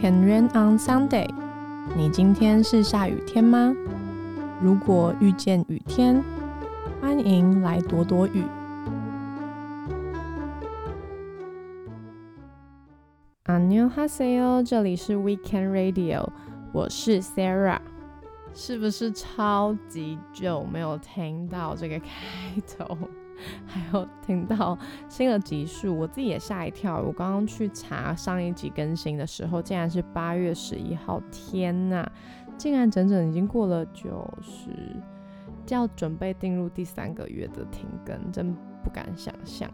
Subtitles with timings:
[0.00, 1.28] Can rain on Sunday？
[1.96, 3.74] 你今天是下雨天吗？
[4.62, 6.22] 如果遇见雨天，
[7.00, 8.44] 欢迎来躲躲雨。
[13.44, 16.28] 안녕하세 요， 这里是 Weekend Radio，
[16.72, 17.78] 我是 Sarah。
[18.52, 22.08] 是不是超级久没有听到这个开
[22.78, 22.96] 头？
[23.65, 27.01] 还有听到新的集数，我自己也吓一跳。
[27.01, 31.21] 我刚刚去查上一集更新的时候，竟然是八月十一号。
[31.31, 32.05] 天呐，
[32.57, 34.69] 竟然整整已经过了九十，
[35.69, 39.69] 要准备进入第三个月的停更，真不敢想象。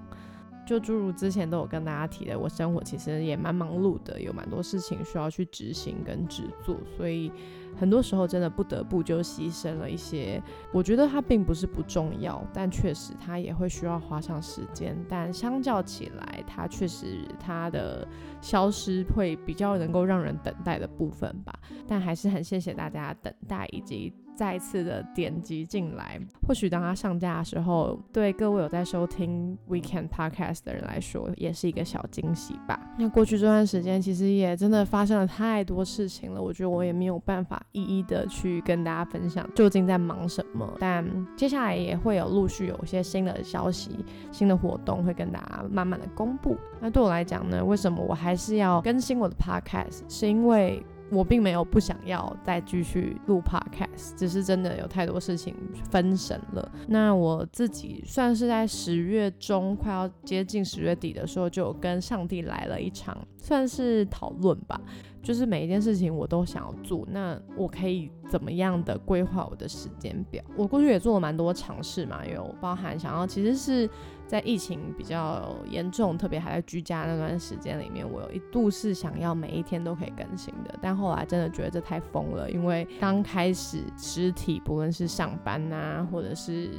[0.67, 7.31] 就诸如之前都有跟大家提的，我生活其实也蛮忙碌的，有蛮多事情需要去执行跟制作，所以。
[7.79, 10.41] 很多时候真的不得不就牺牲了一些，
[10.73, 14.97] 我觉得它并不是不重要，但确实它也会需要花上时间。
[15.07, 18.07] 但相较起来，它确实它的
[18.41, 21.53] 消失会比较能够让人等待的部分吧。
[21.87, 24.11] 但还是很谢谢大家等待以及。
[24.37, 32.79] 再次的点击进来，或许当它上架的时候，对各位有在收听 Weekend Podcast 的人来说，也是一个小惊喜吧。
[32.99, 40.71] 那过去这段时间，其实也真的发生了太多事情了，我觉得我也没有办法一一的去跟大家分享究竟在忙什么。
[40.79, 41.03] 但
[41.35, 46.55] 接下来也会有陆续有一些新的消息、新的活动会跟大家慢慢的公布。
[46.79, 50.01] 那对我来讲呢，为什么我还是要更新我的 Podcast？
[50.07, 55.55] 是因为我并没有不想要再继续录 podcast，只是真的有太多事情
[55.89, 56.71] 分神了。
[56.87, 64.79] 那我自己算是在十月中快要接近十月底的时候，就跟上帝来了一场算是讨论吧。
[65.27, 70.41] 就是每一件事情我都想要做，那我可以怎么样的规划我的时间表？
[70.55, 73.89] 我过去也做了蛮多尝试嘛，有包含想要，其实是
[74.25, 86.71] 在疫情比较严重，特别还在居家那段时间里面，我有一度是想要每一天都可以更新的，但后来真的觉得这太疯了，因为刚开始实体不论是上班啊，或者是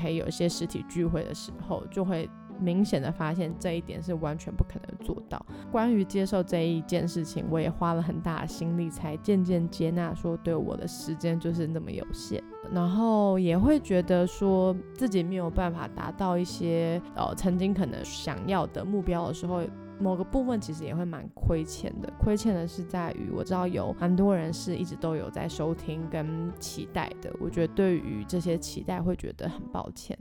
[0.00, 2.30] 可以有一些实体聚会的时候，就会。
[2.58, 5.44] 明显的发现这一点是完全不可能做到。
[5.70, 12.42] 关于接受这一件事情，我也花了很大的心力，才渐渐接纳说，对我的时间就是那么有限。
[12.72, 19.62] 然后也会觉得说自己没有办法达到一些呃曾经可能想要的目标的时候，
[20.00, 22.10] 某个部分其实也会蛮亏欠的。
[22.18, 30.18] 亏欠的是在于我知道有蛮多人是一直都有在收听跟期待的，我觉得对于这些期待会觉得很抱歉。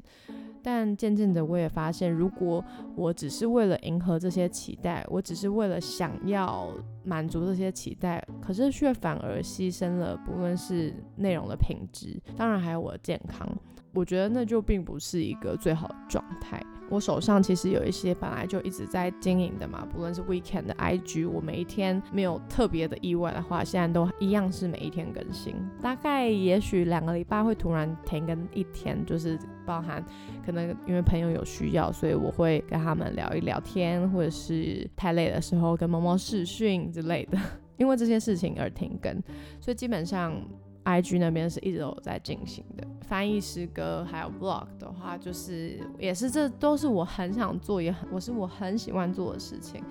[0.64, 2.64] 但渐渐的，我也发现，如果
[2.96, 6.70] 我只是为了迎合这些期待，我只是为了想要
[7.04, 13.48] 满足这些期待，可是却反而牺牲了不论是内容的品质，当然还有我的健康，
[13.94, 16.64] 我觉得那就并不是一个最好的状态。
[16.90, 25.56] 我手上其实有一些本来就一直在经营的嘛，不论是 Weekend 的 IG，我每一天没有特别的意外的话，现在都一样是每一天更新。
[25.82, 30.04] 大概也许两个礼拜会突然停更一天，就是包含
[30.46, 37.40] 可能因为朋友有需要，所以我会跟他们聊一聊天，或者是太累的时候跟猫猫视讯之类的，
[37.78, 39.14] 因为这些事情而停更，
[39.60, 40.40] 所以基本上。
[40.84, 49.84] I G 那边是一直都有在进行的，翻译诗歌还有 Vlog 的话，就是也是这都是我很想做，也很我是我很喜欢做的事情，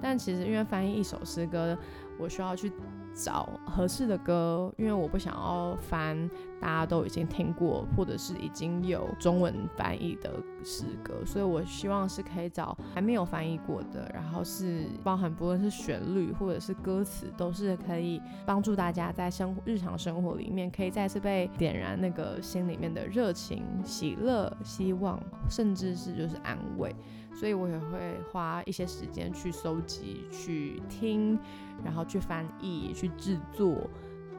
[0.00, 1.76] 但其实因为翻译一首诗歌，
[2.18, 2.72] 我需要去。
[3.14, 6.30] 找合适的歌，因为我不想要翻
[6.60, 10.30] 大家都已经听过或者是已经有中文翻译的
[10.62, 26.94] 诗歌，所以我希望是可以找还没有翻译过的，然后是包含不论是旋律或者是歌词，都是可以帮助大家在生日常生活里面可以再次被点燃那个心里面的热情、喜乐、希望，甚至是就是安慰。
[27.38, 31.38] 所以我也会花一些时间去搜集、去听，
[31.84, 33.88] 然后去翻译、去制作，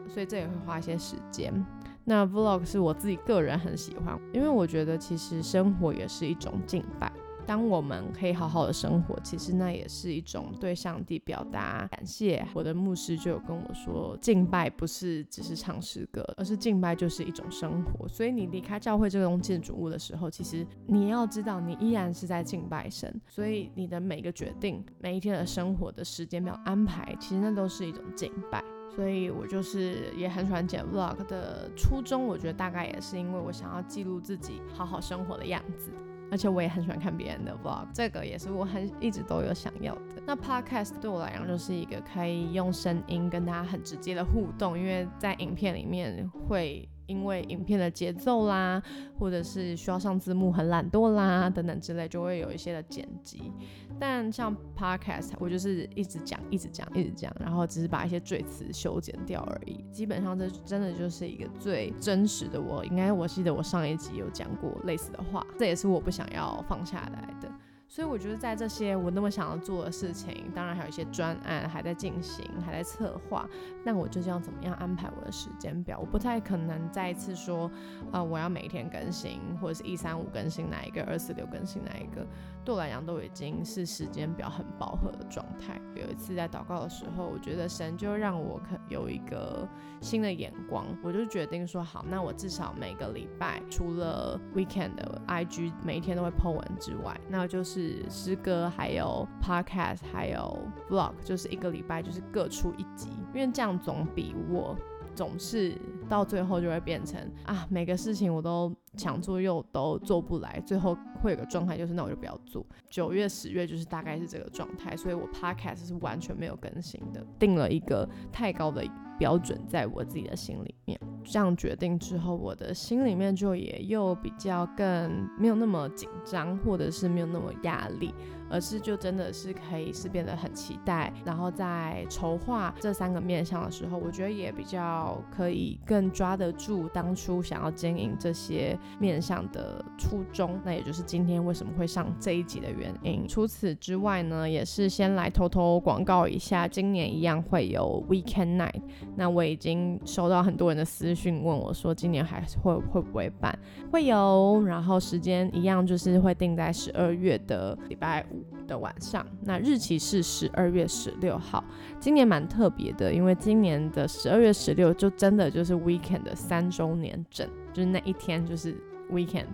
[0.09, 1.65] 所以这也会花一些时间。
[2.03, 7.09] 那 Vlog 是我自己个人很喜欢，因为我觉得其实生活也是一种敬拜。
[7.49, 12.47] 当我们可以好好的生活，其实那也是一种对上帝表达感谢。
[12.53, 18.07] 我的牧师就有跟我说，敬拜不是只是唱诗歌，而是敬拜就是一种生活。
[18.07, 23.19] 所以你离开教会这栋建筑物的时候，其实你要知道，你依然是在敬拜神。
[23.27, 28.63] 所以你的每个决定，每一天的生活的时间表安排，其实那都是一种敬拜。
[28.95, 35.91] 所以我就是也很喜欢剪 vlog 的初衷，我觉得大概也是因为我想要记录自己好好生活的样子。
[36.31, 40.01] 而且我也很喜欢看别人的 vlog，这个也是我很一直都有想要的。
[40.25, 46.87] 那 podcast 对我来讲就是一个可以用声音跟大家很直接的互动，因为在影片里面会。
[47.09, 48.81] 因为影片的节奏啦，
[49.17, 53.51] 或者是需要上字幕很懒惰啦等等之类，就会有一些的剪辑。
[53.99, 59.83] 但像 podcast，我就是一直讲，一直讲，一直讲，然后只是把一些赘词修剪掉而已。
[59.91, 62.85] 基本上这真的就是一个最真实的我。
[62.85, 67.51] 应该我记得我上一集有讲过类似的话，这也是我不想要放下来的。
[67.91, 73.49] 所以我觉得在这些我那么想要做的事情，当然还有一些专案还在进行，还在策划。
[73.83, 75.97] 那我究竟要怎么样安排我的时间表？
[75.99, 77.69] 我不太可能再一次说，
[78.11, 82.23] 呃，我要每天更新，或者是一三五更新哪一个，二四六更新哪一个。
[82.63, 85.81] 对我来讲，都已经是时间表很饱和的状态。
[85.95, 89.67] 有一次在祷告的时候，我觉得神就让我可有一个
[89.99, 100.59] 新的眼光，我就决定说，好，那我至少每个礼拜，除了 weekend 的 IG 每一天都会 po 文之外，那就是是诗歌，还有 podcast，还有
[100.89, 104.75] vlog，就是一个礼拜就是各出一集，因为这样总比我。
[105.15, 105.75] 总是
[106.07, 112.65] 到最后就会变成啊，每个事情我都想做又都做不来，最后会有个状态就是那我就不要做。
[112.89, 118.83] 九月、十月就是大概是这个状态，所以我 podcast 是完全没有更新的，定了一个太高的
[119.17, 120.99] 标准在我自己的心里面。
[121.23, 128.13] 这样决定之后，我的心里面就也又比较更没有那么紧张，或者是没有那么压力。
[128.51, 143.27] 而是就真的是可以是变得很期待，然后在筹划这三个面向的时候，我觉得也比较可以更抓得住当初想要经营这些面向的初衷，那也就是今天为什么会上这一集的原因。
[143.27, 148.81] 除此之外呢，也是先来偷偷广告一下，今年一样会有 Weekend Night。
[149.15, 153.57] 那我已经收到很多人的私讯问我说，今年还会会不会办？
[153.91, 158.43] 会有，然后时间一样就是会定在十二月的礼拜五。
[158.69, 161.63] 的晚上，那日期是十二月十六号。
[161.99, 167.49] 今年蛮特别的，因为今年的十二月十六就真的就是 Weekend 的三周年整，
[167.79, 168.75] 就是那一天就是
[169.09, 169.45] Weekend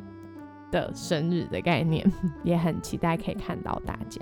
[0.72, 2.04] 的生日的概念，
[2.44, 4.20] 也很期待可以看到大家。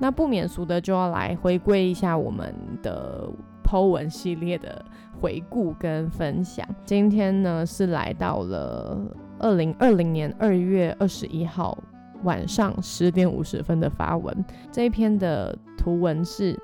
[0.00, 2.52] 那不免俗的就要来回归一下我们
[2.82, 3.30] 的
[3.62, 4.84] Po 文系列的
[5.20, 6.66] 回顾跟分享。
[6.84, 11.78] 今天呢是来到了二零二零年二月二十一号。
[12.24, 16.58] 晚上十点五十分的发文，这一篇的图文是：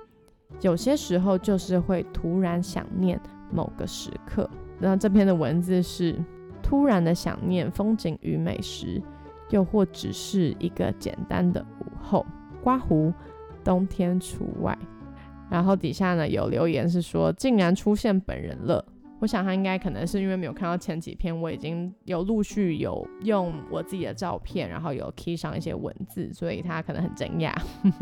[0.62, 3.20] 有些时候就是会突然想念
[3.52, 4.48] 某个时刻。
[4.78, 6.18] 那这篇的文字是：
[6.70, 9.02] 突然的想念风景与美食，
[9.48, 12.24] 又或只是一个简单的午后。
[12.62, 13.12] 刮胡，
[13.64, 14.78] 冬天除外。
[15.50, 18.86] 然后底下呢有留言是说：竟然出现本人了。
[19.18, 27.52] 我想他应该可能是因为没有看到前几篇，我已经有陆续有用我自己的照片，然后有 key 上一些文字，所以他可能很惊讶。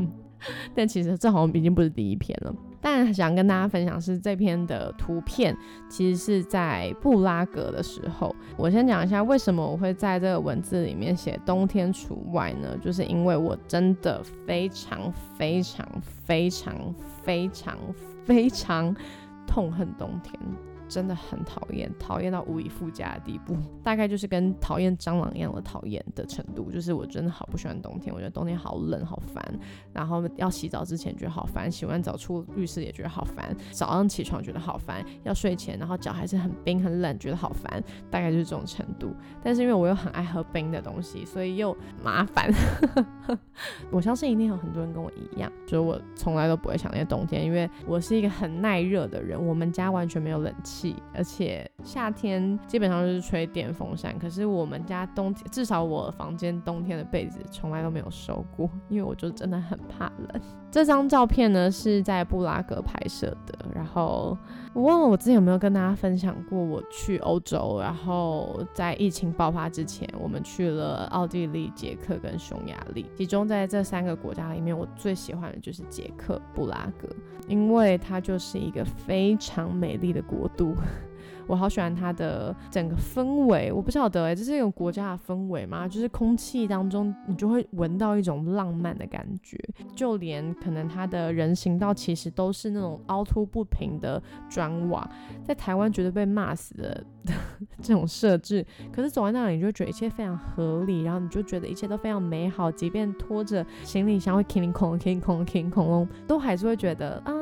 [0.76, 2.54] 但其实这好像已经不是第一篇了。
[2.80, 5.56] 但想跟大家分享是这篇的图片，
[5.88, 8.34] 其实是在布拉格的时候。
[8.56, 12.76] 我先讲一下为什么我会在这个文字里面写冬天除外呢？
[12.80, 15.86] 就是因为我真的非常非常
[16.24, 17.76] 非常非常
[18.24, 18.94] 非常
[19.46, 20.38] 痛恨冬天。
[20.88, 26.70] 真的很讨厌，讨厌到无以复加的地步， 大概就是跟讨厌蟑螂一样的讨厌的程度。
[26.70, 29.42] 就是我真的好不喜欢冬天，我觉得冬天好冷好烦，
[29.92, 39.14] 然后要洗澡之前觉得好烦，洗完澡出浴室也觉得好烦，早上起床觉得好烦，要睡前然后脚还是很冰很冷，觉得好烦，大概就是这种程度。
[39.42, 42.52] 但是因为我又很爱喝冰的东西，所以又麻烦。
[43.90, 50.77] 我相信一定有很多人跟我一样，就是我从来都不会想念冬天，因为我是一个很耐热的人，我们家完全没有冷气。
[51.14, 60.40] 而且夏天基本上就是吹电风扇，可是我们家冬天，至少我房间冬天的被子从来都没有收过，因为我就真的很怕冷。
[60.70, 64.36] 这张照片呢是在布拉格拍摄的，然后
[64.74, 77.08] 我忘了我之前有没有跟大家分享过，我去欧洲，然后在疫情爆发之前，我们去了奥地利、捷克跟匈牙利，其中在这三个国家里面，我最喜欢的就是捷克布拉格，
[77.48, 80.74] 因为它就是一个非常美丽的国度。
[81.48, 85.88] 我好喜欢它的整个氛围，我不晓得哎，这是一种国家的氛围吗？
[85.88, 89.58] 就是空气当中你就会闻到一种浪漫的感觉，
[89.96, 95.10] 就连可能它的人行道其实都是那种凹凸不平的砖瓦，
[95.42, 97.02] 在台湾绝对被骂死的
[97.80, 107.37] 这种设置，可是走在那里你就觉得一切非常合理，然后你就觉得一切都非常美好，即便拖着行李箱会 king 空 king 空 king 恐龙，都还是会觉得啊。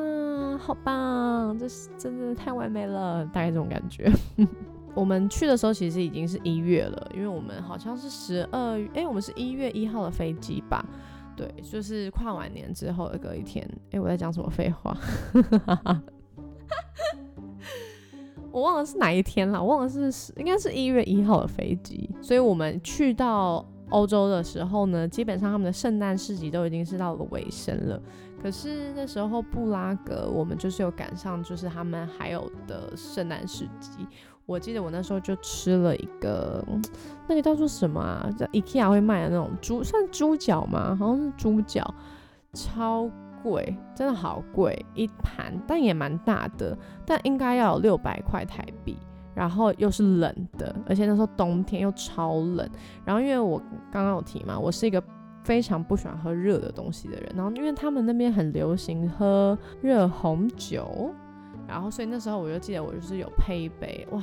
[0.67, 4.11] 好棒，这是真的太完美了，大概这种感觉。
[4.97, 10.85] 我们去的时候其实已经是一月了，因为我们好像是十二，哎，我们是一月一号的飞机吧？
[11.37, 13.65] 对，就是跨完年之后的隔一天。
[13.93, 14.99] 哎，我在讲什么废话？
[18.51, 28.03] 我忘了是哪一天了，我忘了是应该是一月一号的飞机，所以我们去到欧洲的时候呢，基本上他们的圣诞市集都已经是到了尾声了。
[28.47, 34.07] 可是那时候布拉格，我们就是有赶上，就是他们还有的圣诞市集。
[34.47, 36.65] 我记得我那时候就吃了一个，
[37.27, 38.31] 那个叫做什么啊？
[38.39, 40.95] 叫 IKEA 会卖的那种猪，算猪脚吗？
[40.97, 41.93] 好像是猪脚，
[42.53, 43.11] 超
[43.43, 48.97] 贵，真的好贵一盘，但也蛮大的，但应该要有六百块台币。
[49.35, 52.67] 然后又是冷的，而且那时候冬天又超冷。
[53.05, 53.59] 然后因为我
[53.91, 55.03] 刚刚有提嘛，我是一个
[55.47, 57.33] 非常不喜欢喝热的东西的人。
[57.37, 61.15] 然后因为他们那边很流行喝热红酒。
[61.69, 64.23] 然后，所以那时候我就记得，我就是有配一杯哇，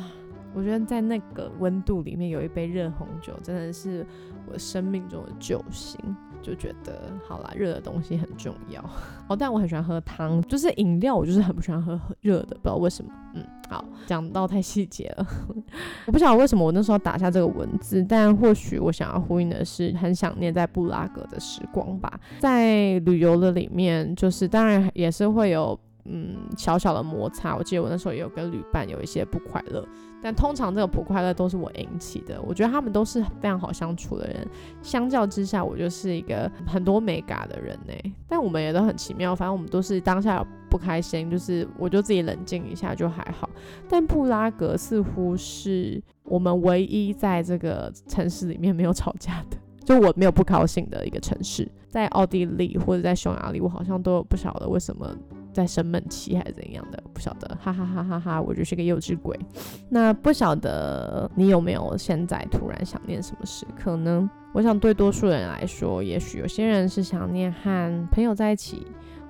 [0.54, 4.06] 我觉得在那个温度里面有一杯热红酒，真的是
[4.52, 6.00] 我生命中的救星。
[6.42, 8.84] 就觉得好啦，热的东西很重要
[9.30, 9.34] 哦。
[9.34, 13.10] 但我很喜欢喝汤，就是饮料，我就是很不喜欢喝热的，不知道为什么。
[13.34, 15.26] 嗯，好，讲到太细节了，
[16.06, 22.20] 我不晓得为什么我那时候打下这个文字，但或许我想要呼应的是，很想念在布拉格的时光吧。
[22.42, 25.80] 在旅游的里面，就是当然也是会有。
[26.06, 29.88] 嗯，小小的摩擦，我记得我那时候也有跟旅伴有一些不快乐，
[30.24, 32.42] 但通常这个不快乐都是我引起的。
[32.42, 34.48] 我觉得他们都是非常好相处的人，
[34.82, 37.94] 相较之下，我就是一个很多美感的人呢。
[38.26, 43.50] 但我们也都很奇妙，反正我们都是当下不开心，就是我就自己冷静一下就还好。
[43.90, 51.70] 但布拉格似乎是我们唯一在这个城市里面没有吵架的，就我没有不高兴的一个城市。
[51.90, 55.16] 在奥地利或者在匈牙利，我好像都不晓得为什么。
[55.54, 58.42] 在生闷气还是怎样的，不晓得，哈哈哈哈哈！
[58.42, 59.40] 我就是个幼稚鬼。
[59.88, 64.30] 那不晓得你有没有现在突然想念什么时刻呢？
[64.52, 68.86] 我想对多数人来说，也许有些人是想念和朋友在一起，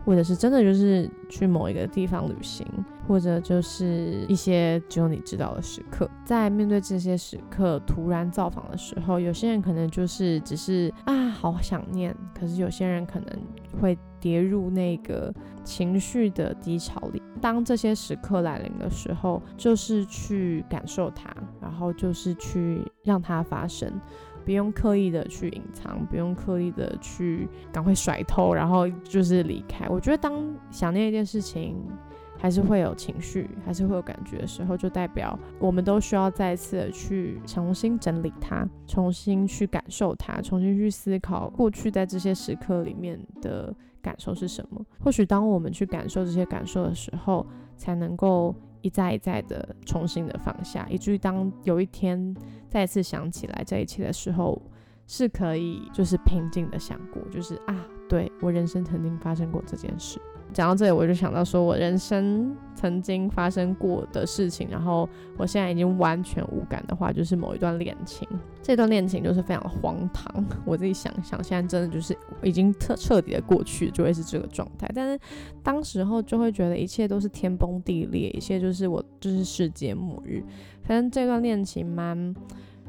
[0.06, 2.66] 或者是真的就是去某一个地方旅行，
[3.08, 6.10] 或者就是一些只有你知道的时刻。
[6.26, 12.16] 在面对这些时刻突然造访的时候，有些人可能就是只是啊，好想念。
[12.38, 13.28] 可是有些人可能
[13.82, 13.98] 会。
[14.24, 15.34] 跌入那个
[15.66, 17.22] 情绪的低潮里。
[17.42, 23.92] 当这些时刻来临的时候，就是去感受它，然后就是去让它发生，
[24.46, 29.90] 不用刻意的去隐藏，不用刻意的去赶快甩头，然后就是离开。
[29.90, 31.76] 我觉得，当想念一件事情，
[32.44, 43.74] 还是会有情绪，还是会有感觉的时候，就代表我们都需要再次的去重新整理它，重新去感受它，重新去思考过去在这些时刻里面的。
[44.04, 44.86] 感受是什么？
[45.00, 47.48] 或许当我们去感受这些感受的时候，
[47.78, 52.36] 才能够一再一再的重新的放下，以至于当有一天
[52.68, 54.62] 再次想起来这一切的时候，
[55.08, 60.20] 是可以就是平静的想过，就是啊，对我人生曾经发生过这件事。
[60.54, 68.28] 讲到这里，我就想到说我人生曾经发生过的事情，然后我现在已经完全无感的话，就是某一段恋情。
[68.62, 70.46] 这段恋情就是非常荒唐。
[70.66, 74.90] 我自己想想，现在真的就是已经彻彻底的过去，就会是这个状态。
[74.94, 75.20] 但是
[75.64, 80.44] 当时候就会觉得一切都是天崩地裂，一切就是我就是世界末日。
[80.84, 82.34] 反正这段恋情蛮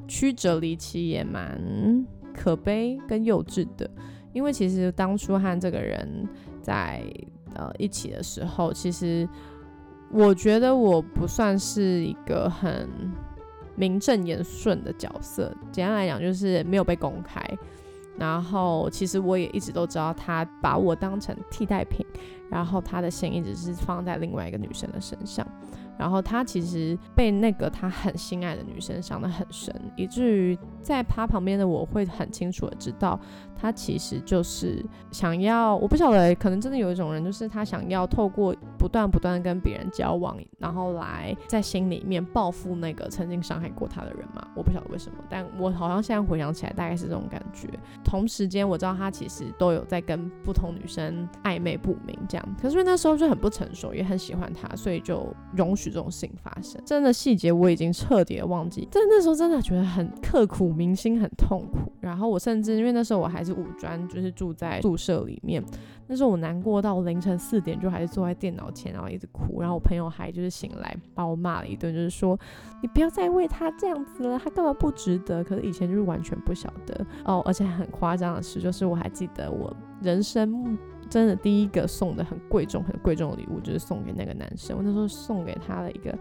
[0.06, 3.90] 曲折离奇，也蛮可悲跟幼稚的。
[4.33, 6.28] 因为其实当初和这个人
[6.61, 7.02] 在。
[7.54, 9.28] 呃，一起的时候，其实
[10.11, 12.88] 我觉得我不算是一个很
[13.76, 15.52] 名正言顺的角色。
[15.73, 17.42] 简单来讲，就是没有被公开。
[18.16, 22.06] 然后，其实我也一直都知道他把我当成替代品，
[22.49, 25.44] 然后他的心一直是放在另外一个女生的身上。
[25.99, 33.18] 然后他其实被那个他很心爱的女生伤得很深，以至于在他旁边的我会很清楚的知道。
[33.64, 44.47] 他其实就是想要，我不晓得，可能真的有一种人，就是他想要透过不断不断跟别人交往，然后来在心里面报复那个曾经伤害过他的人嘛。
[44.54, 47.66] 我不晓得为什么，但我好像现在回想起来，大概是这种感觉。
[48.04, 56.78] 同时间，我知道他其实都有在跟不同女生暧昧不明这样，可是那时候就很不成熟，也很喜欢他，所以就容许这种事情发生。
[56.85, 61.90] 真的细节我已经彻底的忘记，但那时候真的觉得很刻骨铭心，很痛苦。
[62.02, 63.53] 然后我甚至因为那时候我还是。
[63.54, 65.64] 五专就是住在宿舍里面，
[66.06, 69.61] 那时候我难过到凌晨四点，就还是坐在电脑前，然后一直哭。
[69.61, 72.38] 然后我朋友还就是醒来把我骂了一顿，就是说
[72.82, 75.42] 你不要再为他这样子了，他根本不值得。
[75.42, 84.76] 可是以前就是完全不晓得哦，而且很夸张的事，就是我还记得我人生真的第一个送的很贵重、很贵重的礼物，就是送给那个男生。
[84.76, 86.16] 我那时候送给他的一个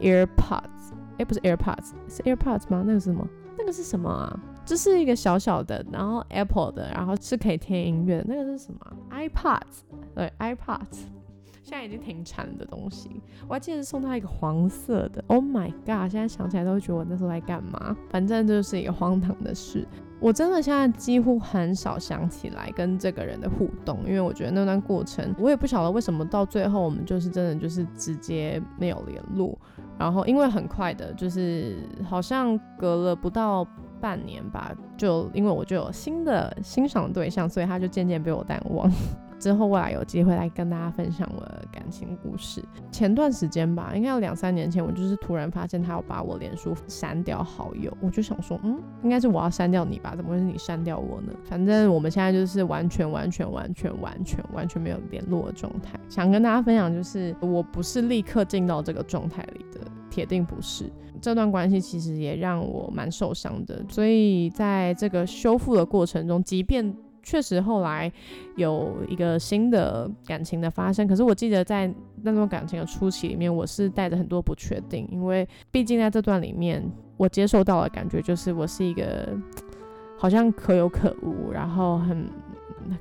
[0.00, 2.84] AirPods，哎，不是 AirPods，是 AirPods 吗？
[2.86, 3.26] 那个是什么？
[3.56, 4.40] 那个是什么啊？
[4.64, 8.24] 这是一个小小的，然后 Apple 的，然后是可以听音乐的。
[8.26, 8.80] 那个是什么
[9.10, 9.82] ？iPods，
[10.14, 11.04] 对，iPods。
[11.62, 13.22] 现在已经停产的东西。
[13.48, 16.10] 我还记得送他一个黄色的，Oh my god！
[16.10, 17.96] 现在想起来都会觉得我那时候在干嘛。
[18.10, 19.86] 反正就是一个荒唐的事。
[20.20, 29.58] 我真的现在几乎很少想起来跟这个人的互动，因为我觉得那段过程，我也不晓得为什么到最后我们就是真的就是直接没有联络。
[29.98, 33.66] 然后因为很快的，就是好像隔了不到
[34.04, 38.90] 半年吧，就因为我就有新的欣赏对象，所以他就渐渐被我淡忘。
[39.40, 42.62] 之后未来有机会来跟大家分享我的感情故事。
[42.90, 50.14] 前段时间吧，应该有两三年前，我就是突然发现他要把我脸书删掉好友，我就想说，嗯，应该是我要删掉你吧？
[50.16, 51.32] 怎么会是你删掉我呢？
[51.44, 55.98] 反正我们现在就是完全完全完全完全完全没有联络的状态。
[56.08, 59.80] 想跟大家分享，就是我不是立刻进到这个状态里的，
[60.14, 60.84] 铁定不是。
[61.20, 68.12] 这段关系其实也让我蛮受伤的，所以在这个修复的过程中，即便确实，后来
[68.56, 71.08] 有一个新的感情的发生。
[71.08, 71.92] 可是我记得在
[72.22, 76.84] 那段感情的初期里面，我是带着很多不确定，因为毕竟在这段里面，
[77.16, 79.36] 我接受到的感觉就是我是一个
[80.18, 82.28] 好像可有可无，然后很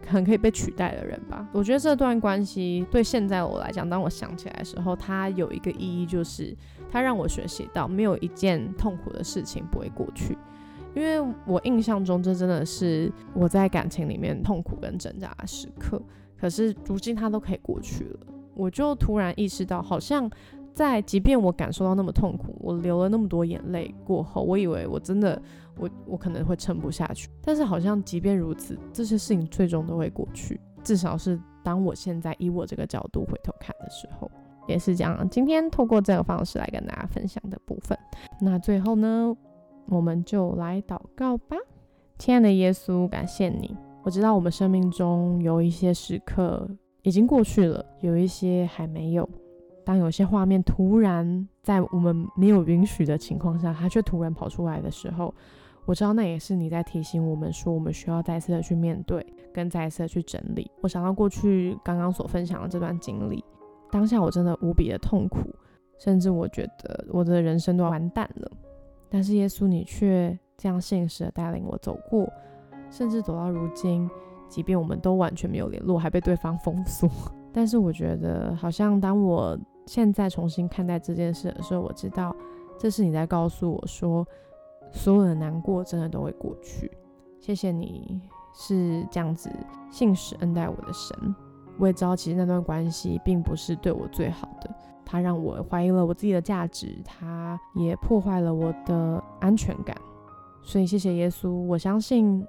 [0.07, 1.47] 很可以被取代的人吧。
[1.51, 6.55] 我觉得这段关系对现在我来讲，当我想起来的时候，它有一个意义，就是
[6.89, 10.37] 它让我学习到没有一件痛苦的事情不会过去。
[10.95, 16.01] 因为我印象中，这真的是我在感情里面痛苦跟挣扎的时刻。
[16.37, 18.19] 可是如今它都可以过去了，
[18.53, 20.29] 我就突然意识到，好像
[20.71, 25.41] 在即便我感受到那么痛苦，我流了那么多眼泪过后，我以为我真的
[25.77, 27.29] 我我可能会撑不下去。
[27.41, 30.59] 但是好像即便如此，这些事情最终都会过去。
[30.83, 34.29] 至少是当我现在以我这个角度回头看的时候，
[34.67, 35.27] 也是这样。
[35.29, 37.97] 今天透过这个方式来跟大家分享的部分，
[38.39, 39.35] 那最后呢？
[39.87, 41.57] 我们就来祷告吧，
[42.17, 43.75] 亲爱的耶稣，感谢你。
[44.01, 46.65] 我知道我们生命中有一些时刻
[47.01, 49.29] 已经过去了，有一些还没有。
[49.83, 55.35] 当有些画面突然在我们没有允许的情况下，它却突然跑出来的时候，
[55.85, 60.69] 我知道那也是你在提醒我们说，我们需要再次的去面对，跟再次的去整理。
[60.81, 63.43] 我想到过去刚刚所分享的这段经历，
[63.91, 65.39] 当下我真的无比的痛苦，
[65.99, 68.51] 甚至我觉得我的人生都要完蛋了。
[69.09, 72.27] 但是耶稣，你却这样现实的带领我走过，
[72.89, 74.09] 甚至走到如今，
[74.47, 77.09] 即便我们都完全没有联络，还被对方封锁。
[77.51, 82.35] 但是我觉得，好像当我现在重新看待这件事的时候，我知道
[82.79, 84.25] 这是你在告诉我说，
[84.93, 86.89] 所有的难过真的都会过去。
[87.41, 88.21] 谢谢你
[88.53, 89.49] 是这样子
[89.91, 91.35] 信实恩待我的神。
[91.77, 94.73] 我也知道，其实那段关系并不是对我最好的。
[95.05, 99.95] 它让我怀疑了我自己的价值，它也破坏了我的安全感。
[100.61, 102.47] 所以谢谢耶稣，我相信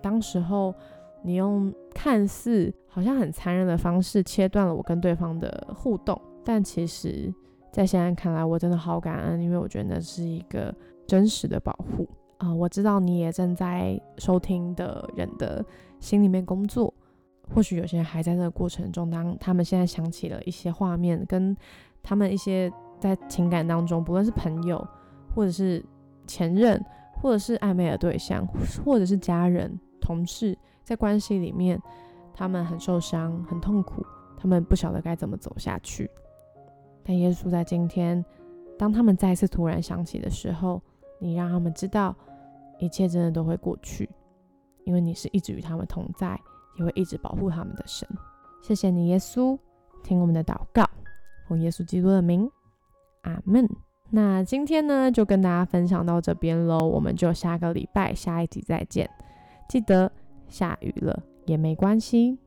[0.00, 0.74] 当时候
[1.22, 7.32] 你用看似好像很残忍的方式切断了我跟对方的互动，但其实，
[7.70, 10.74] 在现在看来，我真的好感恩，因为我觉得那是一个
[11.10, 12.54] 真实的保护啊！
[12.54, 15.64] 我知道你也正在收听的人的
[15.98, 16.94] 心里面工作，
[17.52, 21.56] 或许有些人还在那个过程中，当他们现在想起了一些画面跟。
[22.02, 24.82] 他们一些在情感当中，不论是朋友，
[25.34, 25.84] 或者是
[26.26, 26.82] 前任，
[27.20, 28.46] 或者是暧昧的对象，
[28.82, 31.78] 或者是家人、同事，在关系里面，
[32.32, 34.02] 他们很受伤、很痛苦，
[34.34, 36.10] 他们不晓得该怎么走下去。
[37.04, 38.24] 但耶稣在今天，
[38.78, 40.80] 当他们再次突然想起的时候，
[41.20, 42.16] 你让他们知道，
[42.78, 44.08] 一切真的都会过去，
[44.84, 46.40] 因为你是一直与他们同在，
[46.78, 48.08] 也会一直保护他们的神。
[48.62, 49.58] 谢谢你，耶稣，
[50.02, 50.88] 听我们的祷告。
[51.46, 52.50] 奉耶稣基督的名，
[53.22, 53.68] 阿门。
[54.08, 56.78] 那今天呢，就跟大家分享到这边喽。
[56.78, 59.08] 我们就下个礼拜下一集再见。
[59.68, 60.10] 记得
[60.48, 62.38] 下雨了也没关系。